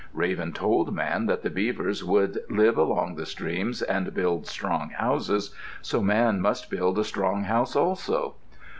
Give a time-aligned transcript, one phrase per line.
[0.15, 5.53] Raven told Man that the beavers would live along the streams and build strong houses,
[5.83, 8.33] so Man must build a strong house also.